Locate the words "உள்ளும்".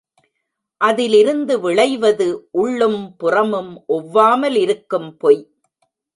2.51-3.15